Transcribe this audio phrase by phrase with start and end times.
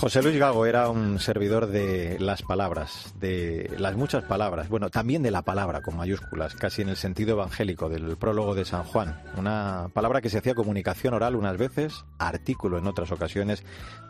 [0.00, 5.22] José Luis Gago era un servidor de las palabras, de las muchas palabras, bueno, también
[5.22, 9.20] de la palabra con mayúsculas, casi en el sentido evangélico del prólogo de San Juan.
[9.36, 13.62] Una palabra que se hacía comunicación oral unas veces, artículo en otras ocasiones,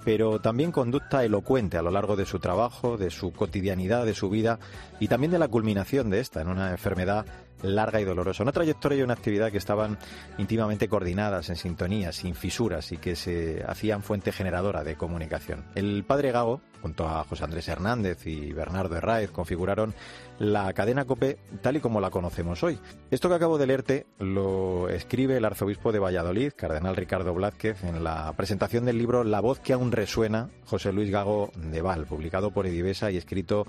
[0.05, 4.31] pero también conducta elocuente a lo largo de su trabajo, de su cotidianidad, de su
[4.31, 4.61] vida
[5.01, 7.27] y también de la culminación de esta en una enfermedad
[7.63, 8.43] larga y dolorosa.
[8.43, 9.99] Una trayectoria y una actividad que estaban
[10.39, 15.65] íntimamente coordinadas, en sintonía, sin fisuras y que se hacían fuente generadora de comunicación.
[15.75, 19.95] El padre Gago, junto a José Andrés Hernández y Bernardo Herráez, configuraron
[20.39, 22.79] la cadena COPE tal y como la conocemos hoy.
[23.11, 28.03] Esto que acabo de leerte lo escribe el arzobispo de Valladolid, cardenal Ricardo Blázquez, en
[28.03, 32.53] la presentación del libro La voz que aún resuena, José Luis Gago de Val, publicado
[32.53, 33.67] por Edivesa y escrito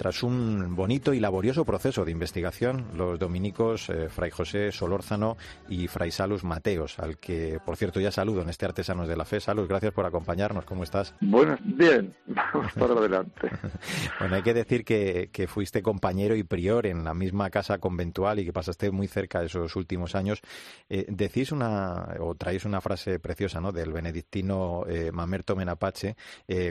[0.00, 5.36] tras un bonito y laborioso proceso de investigación, los dominicos eh, Fray José Solórzano
[5.68, 9.26] y Fray Salus Mateos, al que, por cierto, ya saludo en este Artesanos de la
[9.26, 9.40] Fe.
[9.40, 10.64] Salus, gracias por acompañarnos.
[10.64, 11.14] ¿Cómo estás?
[11.20, 13.50] Bueno, bien, vamos para adelante.
[14.20, 18.46] bueno, hay que decir que, fuiste compañero y prior en la misma casa conventual y
[18.46, 20.40] que pasaste muy cerca de esos últimos años.
[20.88, 26.16] Eh, decís una, o traéis una frase preciosa, ¿no?, del benedictino eh, Mamerto Menapache,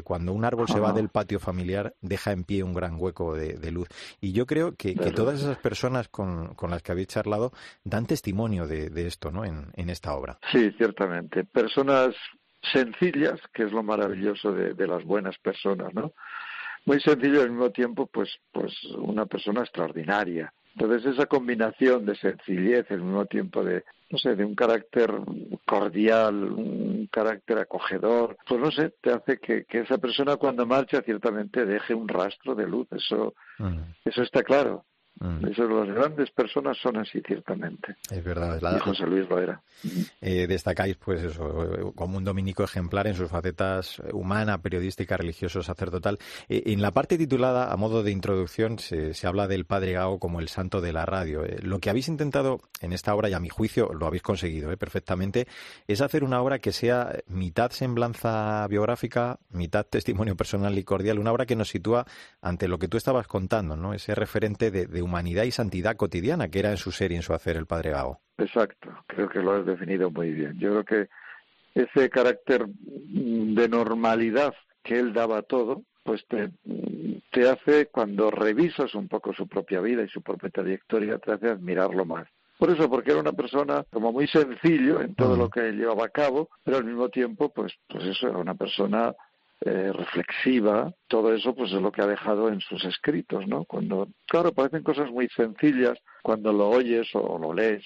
[0.04, 3.72] cuando un árbol se va del patio familiar, deja en pie un gran hueco de,
[3.72, 3.88] luz.
[4.22, 7.52] Y yo creo que, todas esas personas con, las que habéis charlado
[7.84, 9.46] dan testimonio de, esto, ¿no?
[9.46, 10.38] En, esta obra.
[10.52, 11.44] Sí, ciertamente.
[11.46, 12.16] Personas
[12.72, 16.14] sencillas, que es lo maravilloso de, las buenas personas, ¿no?
[16.86, 20.54] Muy sencillo al mismo tiempo, pues, pues una persona extraordinaria.
[20.80, 25.12] Entonces esa combinación de sencillez, al mismo tiempo de, no sé, de un carácter
[25.66, 31.66] cordial, un carácter acogedor, pues no sé, te hace que, esa persona cuando marcha ciertamente
[31.66, 33.34] deje un rastro de luz, eso,
[34.06, 34.86] eso está claro.
[35.20, 35.48] Mm.
[35.48, 37.98] Eso, las grandes personas son así, ciertamente.
[38.10, 38.60] Es verdad.
[38.62, 38.78] La...
[38.78, 39.62] Y José Luis lo era.
[40.22, 46.20] Eh, destacáis, pues eso, como un dominico ejemplar en sus facetas humana, periodística, religioso, sacerdotal.
[46.48, 50.20] Eh, en la parte titulada, a modo de introducción, se, se habla del Padre Gao
[50.20, 51.44] como el santo de la radio.
[51.44, 54.76] Eh, lo que habéis intentado en esta obra, y a mi juicio lo habéis conseguido
[54.78, 55.48] perfectamente,
[55.88, 61.32] es hacer una obra que sea mitad semblanza biográfica, mitad testimonio personal y cordial, una
[61.32, 62.06] obra que nos sitúa
[62.42, 63.94] ante lo que tú estabas contando, ¿no?
[63.94, 67.24] Ese referente de, de humanidad y santidad cotidiana que era en su ser y en
[67.24, 68.20] su hacer el Padre Gago.
[68.38, 70.58] Exacto, creo que lo has definido muy bien.
[70.60, 71.10] Yo creo que
[71.76, 74.54] ese carácter de normalidad
[74.84, 76.52] que él daba a todo, pues te,
[77.32, 81.50] te hace, cuando revisas un poco su propia vida y su propia trayectoria, te hace
[81.50, 82.28] admirarlo más.
[82.58, 86.10] Por eso, porque era una persona como muy sencillo en todo lo que llevaba a
[86.10, 89.16] cabo, pero al mismo tiempo, pues, pues eso era una persona
[89.66, 93.66] eh, reflexiva, todo eso pues es lo que ha dejado en sus escritos, ¿no?
[93.66, 97.84] Cuando, claro, parecen cosas muy sencillas cuando lo oyes o lo lees.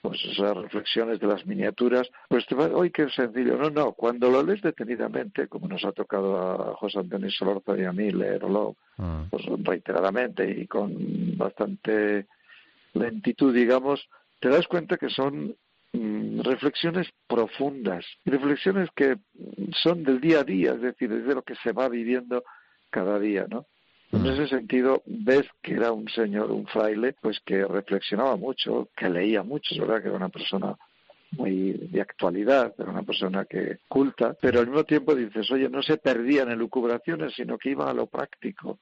[0.00, 3.58] Pues esas reflexiones de las miniaturas, pues te va, ¡ay, qué sencillo!
[3.58, 7.84] No, no, cuando lo lees detenidamente, como nos ha tocado a José Antonio Solorza y
[7.84, 9.24] a mí leerlo, mm.
[9.30, 12.26] pues reiteradamente y con bastante
[12.94, 14.08] lentitud, digamos,
[14.40, 15.56] te das cuenta que son
[15.96, 19.16] Mm, reflexiones profundas, reflexiones que
[19.82, 22.44] son del día a día, es decir, de lo que se va viviendo
[22.90, 23.66] cada día, ¿no?
[24.12, 24.26] En mm.
[24.26, 29.42] ese sentido, ves que era un señor, un fraile, pues que reflexionaba mucho, que leía
[29.42, 30.76] mucho, es verdad que era una persona
[31.32, 35.82] muy de actualidad, era una persona que culta, pero al mismo tiempo dices, oye, no
[35.82, 38.78] se perdían en lucubraciones, sino que iba a lo práctico,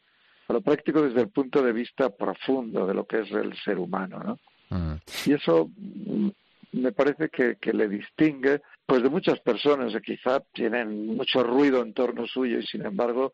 [0.48, 3.78] a lo práctico desde el punto de vista profundo de lo que es el ser
[3.78, 4.38] humano, ¿no?
[4.76, 4.96] Mm.
[5.26, 5.70] Y eso
[6.74, 11.94] me parece que, le distingue pues de muchas personas que quizá tienen mucho ruido en
[11.94, 13.32] torno suyo y sin embargo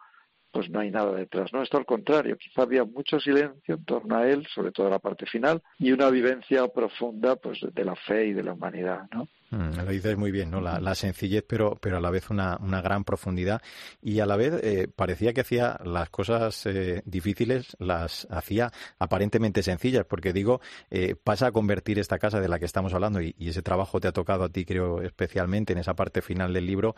[0.53, 1.63] pues no hay nada detrás, ¿no?
[1.63, 5.25] Esto al contrario, quizá había mucho silencio en torno a él, sobre todo la parte
[5.27, 9.29] final, y una vivencia profunda pues de la fe y de la humanidad, ¿no?
[9.51, 10.61] Mm, lo dices muy bien, ¿no?
[10.61, 13.61] La, sencillez, pero, pero a la vez una, una gran profundidad
[14.01, 19.63] y a la vez eh, parecía que hacía las cosas eh, difíciles, las hacía aparentemente
[19.63, 20.61] sencillas, porque digo,
[20.91, 24.07] eh, pasa a convertir esta casa de la que estamos hablando y, ese trabajo te
[24.07, 26.95] ha tocado a ti, creo, especialmente en esa parte final del libro,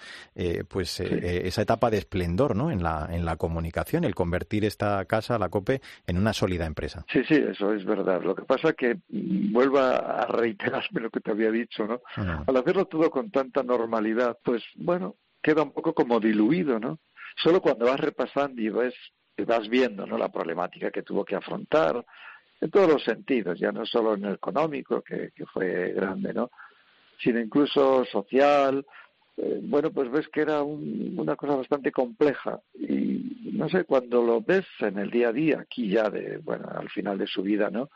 [0.68, 2.70] pues esa etapa de esplendor, ¿no?
[2.70, 7.06] En la, en la comunicación, el convertir esta casa, la COPE, en una sólida empresa.
[7.10, 8.20] Sí, sí, eso es verdad.
[8.22, 12.02] Lo que pasa que mm, vuelvo a reiterarme lo que te había dicho, ¿no?
[12.46, 16.98] Al hacerlo todo con tanta normalidad, pues bueno, queda un poco como diluido, ¿no?
[17.36, 18.94] Solo cuando vas repasando y ves,
[19.46, 20.18] vas viendo, ¿no?
[20.18, 22.04] La problemática que tuvo que afrontar
[22.60, 26.50] en todos los sentidos, ya no solo en el económico, que, fue grande, ¿no?
[27.18, 28.86] Sino incluso social,
[29.36, 34.40] eh, bueno, pues ves que era una cosa bastante compleja y no sé, cuando lo
[34.40, 37.70] ves en el día a día, aquí ya de, bueno, al final de su vida,
[37.70, 37.90] ¿no?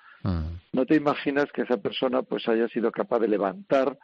[0.73, 3.97] No te imaginas que esa persona pues haya sido capaz de levantar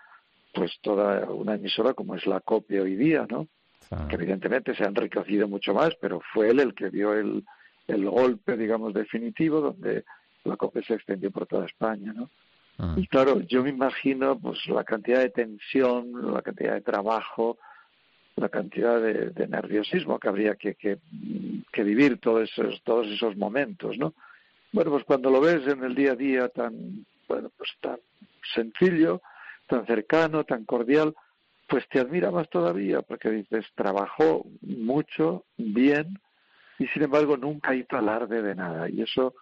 [0.52, 3.48] pues toda una emisora como es la copia hoy día, ¿no?
[4.08, 7.44] que evidentemente se ha enriquecido mucho más, pero fue él el que dio el,
[7.88, 10.04] el golpe, digamos, definitivo, donde
[10.44, 12.30] la COPE se extendió por toda España, ¿no?
[12.96, 17.58] Y claro, yo me imagino pues la cantidad de tensión, la cantidad de trabajo,
[18.34, 20.98] la cantidad de, nerviosismo que habría que, que,
[21.70, 24.14] que, vivir todos esos, todos esos momentos, ¿no?
[24.72, 27.98] Bueno, pues cuando lo ves en el día a día tan, bueno, pues tan
[28.54, 29.20] sencillo,
[29.72, 31.14] tan cercano, tan cordial,
[31.66, 36.18] pues te admira más todavía, porque dices, trabajó mucho, bien,
[36.78, 38.90] y sin embargo nunca hizo alarde de nada.
[38.90, 39.34] Y eso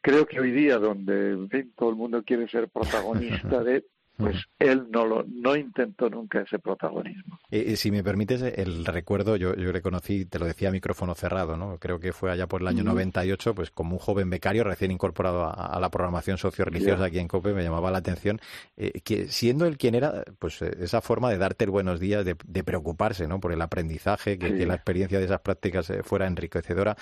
[0.00, 3.84] creo que hoy día, donde todo el mundo quiere ser protagonista de,
[4.16, 7.37] pues él no lo no intentó nunca ese protagonismo.
[7.50, 11.14] Y si me permites el recuerdo, yo, yo le conocí, te lo decía a micrófono
[11.14, 11.78] cerrado, ¿no?
[11.78, 15.46] Creo que fue allá por el año 98, pues como un joven becario recién incorporado
[15.46, 18.38] a, la programación socio-religiosa aquí en COPE, me llamaba la atención
[18.76, 22.22] eh, que siendo él quien era, pues eh, esa forma de darte el buenos días,
[22.22, 23.40] de, preocuparse, ¿no?
[23.40, 26.98] Por el aprendizaje, que, la experiencia de esas prácticas eh, fuera enriquecedora.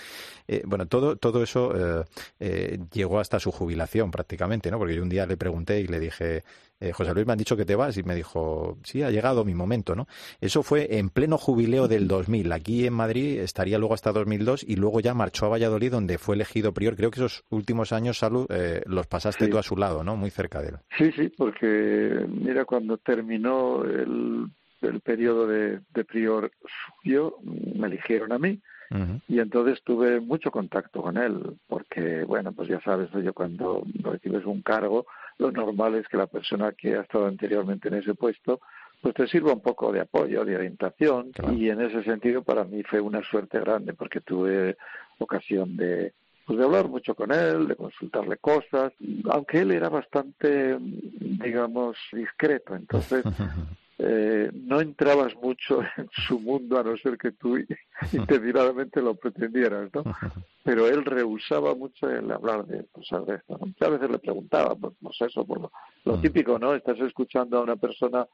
[0.64, 2.04] bueno, todo todo eso
[2.92, 4.78] llegó hasta su jubilación prácticamente, ¿no?
[4.78, 6.44] Porque yo un día le pregunté y le dije
[6.78, 9.44] eh, José Luis, me han dicho que te vas y me dijo, sí, ha llegado
[9.44, 10.06] mi momento, ¿no?
[10.40, 12.52] Eso fue en pleno jubileo del 2000.
[12.52, 16.34] Aquí en Madrid estaría luego hasta 2002 y luego ya marchó a Valladolid donde fue
[16.34, 16.96] elegido prior.
[16.96, 20.16] Creo que esos últimos años, Salud, eh, los pasaste tú a su lado, ¿no?
[20.16, 20.76] Muy cerca de él.
[20.98, 24.46] Sí, sí, porque mira, cuando terminó el,
[24.82, 26.50] el periodo de, de prior
[27.02, 28.60] suyo, me eligieron a mí.
[29.26, 34.44] Y entonces tuve mucho contacto con él, porque, bueno, pues ya sabes, yo cuando recibes
[34.44, 35.06] un cargo,
[35.38, 38.60] lo normal es que la persona que ha estado anteriormente en ese puesto
[39.00, 42.82] pues te sirva un poco de apoyo, de orientación y en ese sentido para mí
[42.82, 44.76] fue una suerte grande porque tuve
[45.18, 46.12] ocasión de
[46.46, 48.92] pues de hablar mucho con él, de consultarle cosas,
[49.30, 53.24] aunque él era bastante, digamos, discreto, entonces
[53.98, 57.56] eh, no entrabas mucho en su mundo a no ser que tú
[58.12, 60.04] intencionadamente lo pretendieras, ¿no?
[60.64, 63.87] Pero él rehusaba mucho el hablar de cosas de esto, ¿no?
[63.87, 65.70] A veces le preguntaba, pues, pues eso, por
[66.04, 66.75] lo, típico, ¿no?
[66.75, 68.26] Estás escuchando a una persona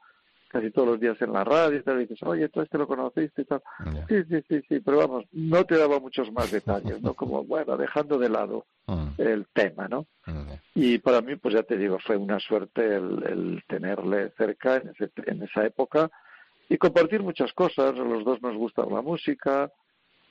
[0.53, 2.87] casi todos los días en la radio y tal, y dices, oye, tú este lo
[2.87, 3.61] conociste y tal.
[4.07, 7.15] Sí, sí, sí, sí, pero vamos, no te daba muchos más detalles, ¿no?
[7.15, 8.67] Como, bueno, dejando de lado
[9.17, 10.05] el tema, ¿no?
[10.75, 15.09] Y para mí, pues ya te digo, fue una suerte el, tenerle cerca en, ese,
[15.25, 16.11] en esa época
[16.69, 17.95] y compartir muchas cosas.
[17.95, 19.71] A los dos nos gusta la música,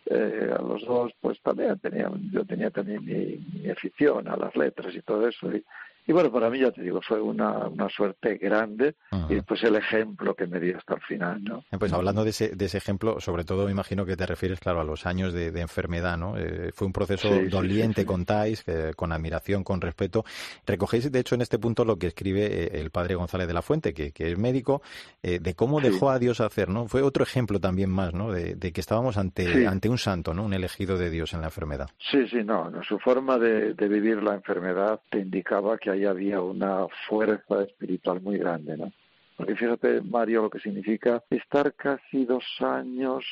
[0.06, 4.54] eh, a los dos, pues también tenían, yo tenía también mi, mi, afición a las
[4.54, 5.50] letras y todo eso.
[5.52, 5.64] Y,
[6.06, 8.96] y bueno, para mí ya te digo, fue una, una suerte grande
[9.28, 11.64] y pues el ejemplo que me dio hasta el final, ¿no?
[11.70, 14.58] Eh, pues hablando de ese, de ese ejemplo, sobre todo me imagino que te refieres,
[14.58, 16.36] claro, a los años de, enfermedad, ¿no?
[16.36, 18.64] Eh, fue un proceso doliente, contáis,
[18.96, 20.24] con admiración, con respeto.
[20.66, 23.62] Recogéis, de hecho, en este punto lo que escribe eh, el padre González de la
[23.62, 24.82] Fuente, que, que es médico,
[25.22, 26.88] de cómo dejó a Dios hacer, ¿no?
[26.88, 28.32] Fue otro ejemplo también más, ¿no?
[28.32, 30.44] De, que estábamos ante, ante un santo, ¿no?
[30.44, 31.90] Un elegido de Dios en la enfermedad.
[32.10, 36.04] Sí, sí, no, no su forma de, de vivir la enfermedad te indicaba que ahí
[36.04, 38.92] había una fuerza espiritual muy grande, ¿no?
[39.36, 43.24] Porque fíjate, Mario, lo que significa estar casi dos años,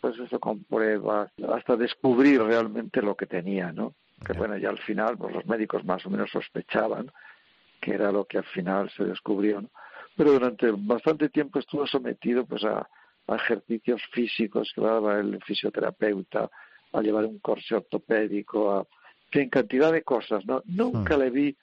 [0.00, 3.94] pues eso, con pruebas, hasta descubrir realmente lo que tenía, ¿no?
[4.24, 7.10] Que bueno, ya al final, pues los médicos más o menos sospechaban
[7.80, 9.70] que era lo que al final se descubrió, ¿no?
[10.16, 12.88] Pero durante bastante tiempo estuvo sometido, pues, a,
[13.28, 16.48] ejercicios físicos que daba el fisioterapeuta,
[16.92, 18.86] a llevar un corse ortopédico, a
[19.32, 20.62] en cantidad de cosas, ¿no?
[20.66, 21.20] Nunca hmm.
[21.20, 21.56] le vi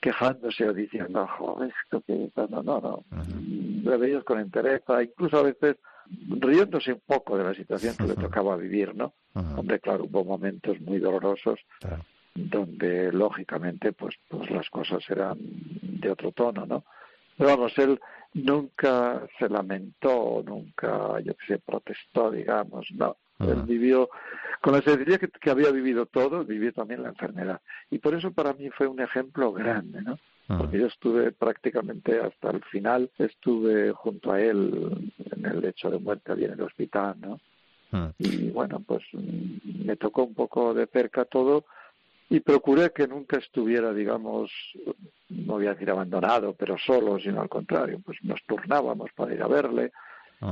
[0.00, 3.04] quejándose o diciendo, joder, esto que no, no, no.
[3.10, 5.76] Uh con entereza, incluso a veces
[6.28, 9.14] riéndose un poco de la situación que le tocaba vivir, ¿no?
[9.34, 11.60] Hombre, claro, hubo momentos muy dolorosos
[12.34, 16.84] donde lógicamente pues pues las cosas eran de otro tono, ¿no?
[17.36, 17.98] Pero vamos, él
[18.34, 23.16] nunca se lamentó, nunca, yo qué sé, protestó, digamos, no.
[23.40, 24.08] Él vivió
[24.60, 27.60] con la sencillez que, había vivido todo, vivió también la enfermedad.
[27.90, 30.18] Y por eso para mí fue un ejemplo grande, ¿no?
[30.46, 35.98] Porque yo estuve prácticamente hasta el final, estuve junto a él en el lecho de
[35.98, 37.38] muerte allí en el hospital, ¿no?
[38.18, 41.64] Y bueno, pues mm, me tocó un poco de cerca todo
[42.30, 44.50] y procuré que nunca estuviera, digamos,
[45.30, 49.42] no voy a decir abandonado, pero solo, sino al contrario, pues nos turnábamos para ir
[49.42, 49.92] a verle,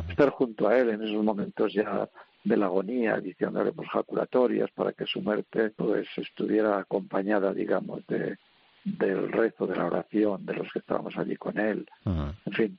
[0.09, 2.09] estar junto a él en esos momentos ya
[2.47, 8.37] de la agonía, diciéndole pues jaculatorias para que su muerte pues estuviera acompañada, digamos, de
[8.85, 11.89] del rezo, de la oración, de los que estábamos allí con él.
[12.05, 12.79] En fin,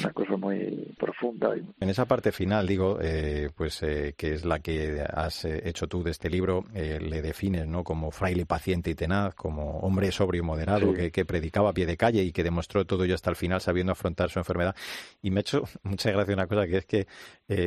[0.00, 1.54] una cosa muy profunda.
[1.80, 5.86] En esa parte final, digo, eh, pues eh, que es la que has eh, hecho
[5.86, 7.84] tú de este libro, le defines ¿no?
[7.84, 11.86] como fraile paciente y tenaz, como hombre sobrio y moderado, que, que, predicaba a pie
[11.86, 14.74] de calle y que demostró todo ello hasta el final sabiendo afrontar su enfermedad.
[15.22, 17.06] Y me ha hecho mucha gracia una cosa, que es que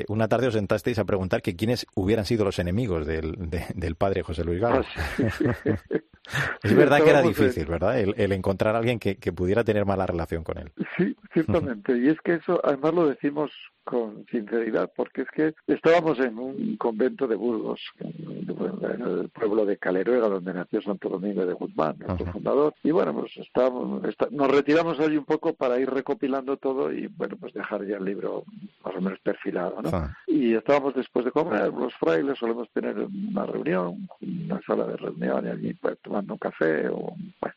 [0.08, 3.36] una tarde os sentasteis a preguntar que quiénes hubieran sido los enemigos del,
[3.76, 4.86] del padre José Luis Galo.
[4.96, 5.04] Ah,
[6.64, 8.00] es verdad que era difícil, ¿verdad?
[8.00, 10.72] El, encontrar a alguien que, que, pudiera tener mala relación con él.
[10.98, 11.94] Sí, ciertamente.
[12.04, 13.50] Y es que eso, además lo decimos
[13.86, 19.78] con sinceridad, porque es que estábamos en un convento de Burgos, en el pueblo de
[19.78, 25.00] Caleruega, donde nació Santo Domingo de Guzmán, nuestro fundador, y bueno, pues estábamos, nos retiramos
[25.00, 28.44] allí un poco para ir recopilando todo y bueno, pues dejar ya el libro
[28.84, 30.14] más o menos perfilado, ¿no?
[30.28, 35.46] Y estábamos después de comer, los frailes solemos tener una reunión, una sala de reunión
[35.46, 37.56] y allí pues, tomando un café o bueno,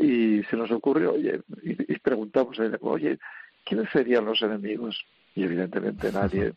[0.00, 3.18] y se nos ocurrió, oye, y, preguntamos, oye,
[3.68, 5.04] ¿quiénes serían los enemigos?
[5.38, 6.54] y evidentemente nadie,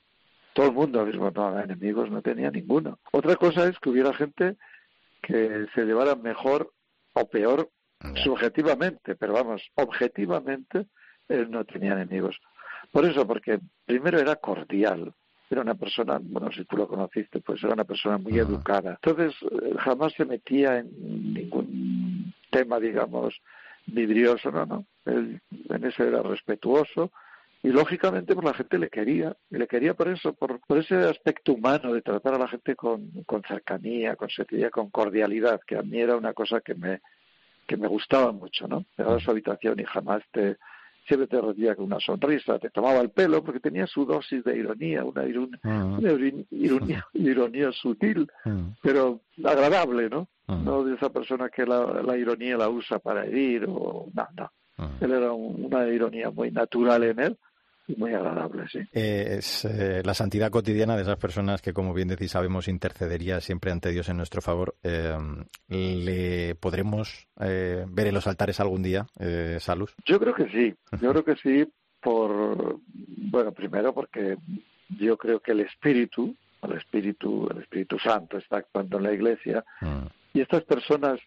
[0.53, 2.97] todo el mundo mismo no enemigos, no tenía ninguno.
[3.11, 4.57] Otra cosa es que hubiera gente
[5.21, 6.73] que se llevara mejor
[7.13, 7.69] o peor
[8.23, 10.87] subjetivamente, pero vamos, objetivamente
[11.29, 12.41] él no tenía enemigos.
[12.91, 15.13] Por eso, porque primero era cordial,
[15.47, 18.97] era una persona, bueno, si tú lo conociste, pues era una persona muy educada.
[19.03, 23.39] Entonces, eh, jamás se metía en ningún tema, digamos,
[23.85, 24.85] vidrioso, no, no.
[25.05, 27.11] Él en eso era respetuoso,
[27.63, 30.95] y lógicamente pues la gente le quería y le quería por eso por, por ese
[30.95, 35.77] aspecto humano de tratar a la gente con, con cercanía con sencillez con cordialidad que
[35.77, 37.01] a mí era una cosa que me
[37.67, 40.57] que me gustaba mucho no llegaba a su habitación y jamás te
[41.07, 44.57] siempre te recibía con una sonrisa te tomaba el pelo porque tenía su dosis de
[44.57, 45.21] ironía una,
[45.63, 45.99] ah.
[46.51, 48.69] ironía, ironía sutil ah.
[48.81, 50.59] pero agradable no ah.
[50.63, 54.51] no de esa persona que la, la ironía la usa para herir o no no
[54.99, 57.37] él era una ironía muy natural en él
[57.97, 58.79] muy agradable, sí.
[58.93, 63.39] Eh, es eh, la santidad cotidiana de esas personas que, como bien decís, sabemos intercedería
[63.41, 64.75] siempre ante Dios en nuestro favor.
[64.83, 65.17] Eh,
[65.67, 69.07] ¿Le podremos ver en los altares algún día,
[69.59, 69.95] Salus?
[70.05, 71.67] Yo creo que sí, yo creo que sí,
[72.01, 74.37] por, bueno, primero porque
[74.99, 79.63] yo creo que el Espíritu, el Espíritu, el Espíritu Santo está actuando en la Iglesia
[79.81, 80.05] mm.
[80.33, 81.19] y estas personas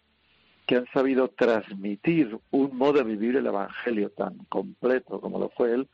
[0.67, 5.73] que han sabido transmitir un modo de vivir el Evangelio tan completo como lo fue
[5.73, 5.89] él,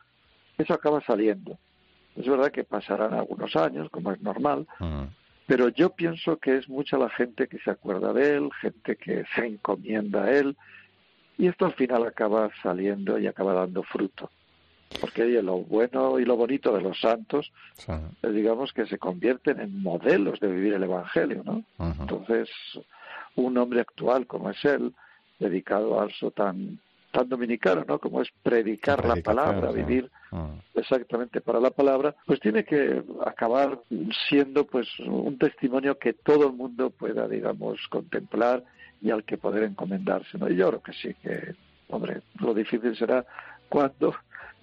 [0.62, 1.58] eso acaba saliendo.
[2.16, 5.04] Es verdad que pasarán algunos años, como es normal, mm.
[5.46, 9.24] pero yo pienso que es mucha la gente que se acuerda de él, gente que
[9.34, 10.56] se encomienda a él,
[11.38, 14.30] y esto al final acaba saliendo y acaba dando fruto.
[15.00, 17.52] Porque lo bueno y lo bonito de los santos,
[18.22, 21.64] es, digamos que se convierten en modelos de vivir el Evangelio, ¿no?
[21.78, 22.50] Entonces,
[23.36, 24.92] un hombre actual como es él,
[25.38, 27.98] dedicado a eso tan tan dominicano, ¿no?
[27.98, 30.50] Como es predicar la palabra, vivir ah.
[30.74, 33.80] exactamente para la palabra, pues tiene que acabar
[34.28, 38.62] siendo pues un testimonio que todo el mundo pueda, digamos, contemplar
[39.02, 40.48] y al que poder encomendarse, ¿no?
[40.48, 41.54] Y yo creo que sí, que,
[41.88, 43.24] hombre, lo difícil será
[43.68, 44.14] cuando,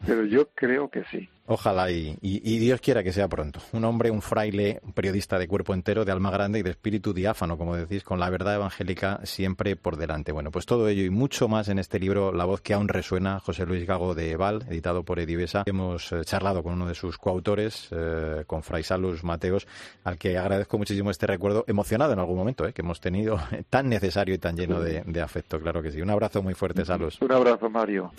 [0.05, 1.29] pero yo creo que sí.
[1.49, 3.61] Ojalá y, Dios quiera que sea pronto.
[3.71, 7.13] Un hombre, un fraile, un periodista de cuerpo entero, de alma grande y de espíritu
[7.13, 10.33] diáfano, como decís, con la verdad evangélica siempre por delante.
[10.33, 13.39] Bueno, pues todo ello y mucho más en este libro, La voz que aún resuena,
[13.39, 15.63] José Luis Gago de Val, editado por Edivesa.
[15.67, 19.67] Hemos eh, charlado con uno de sus coautores, eh, con Fray Salus Mateos,
[20.03, 23.39] al que agradezco muchísimo este recuerdo emocionado en algún momento, eh, que hemos tenido
[23.69, 26.01] tan necesario y tan lleno de, de afecto, claro que sí.
[26.01, 27.21] Un abrazo muy fuerte, Salus.
[27.21, 28.11] Un abrazo, Mario.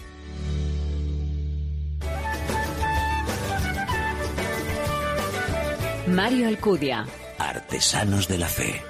[6.08, 7.06] Mario Alcudia.
[7.38, 8.82] Artesanos de la Fe.